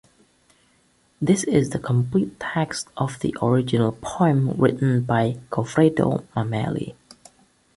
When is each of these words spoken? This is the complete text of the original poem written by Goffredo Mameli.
This 1.21 1.43
is 1.43 1.69
the 1.69 1.77
complete 1.77 2.39
text 2.39 2.87
of 2.97 3.19
the 3.19 3.35
original 3.39 3.91
poem 4.01 4.49
written 4.57 5.03
by 5.03 5.37
Goffredo 5.51 6.23
Mameli. 6.35 6.95